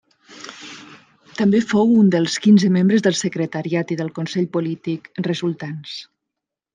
També 1.41 1.59
fou 1.73 1.91
un 1.97 2.07
dels 2.15 2.37
quinze 2.45 2.71
membres 2.77 3.05
del 3.07 3.17
Secretariat 3.19 3.93
i 3.97 3.99
del 3.99 4.09
Consell 4.19 4.49
Polític 4.57 5.09
resultants. 5.29 5.93